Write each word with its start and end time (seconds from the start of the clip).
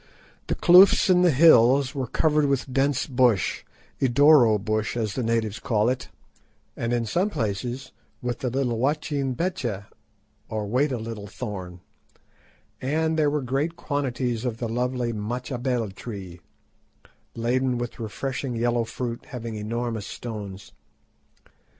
The 0.47 0.55
kloofs 0.55 1.11
in 1.11 1.21
the 1.21 1.29
hills 1.29 1.93
were 1.93 2.07
covered 2.07 2.47
with 2.47 2.73
dense 2.73 3.05
bush, 3.05 3.61
"idoro" 4.01 4.57
bush 4.57 4.97
as 4.97 5.13
the 5.13 5.21
natives 5.21 5.59
call 5.59 5.89
it, 5.89 6.09
and 6.75 6.91
in 6.91 7.05
some 7.05 7.29
places, 7.29 7.91
with 8.19 8.39
the 8.39 8.49
"wacht 8.49 9.11
een 9.11 9.33
beche," 9.33 9.83
or 10.49 10.65
"wait 10.65 10.91
a 10.91 10.97
little 10.97 11.27
thorn," 11.27 11.81
and 12.81 13.15
there 13.15 13.29
were 13.29 13.43
great 13.43 13.75
quantities 13.75 14.43
of 14.43 14.57
the 14.57 14.67
lovely 14.67 15.13
"machabell" 15.13 15.91
tree, 15.91 16.41
laden 17.35 17.77
with 17.77 17.99
refreshing 17.99 18.55
yellow 18.55 18.83
fruit 18.85 19.25
having 19.27 19.53
enormous 19.53 20.07
stones. 20.07 20.71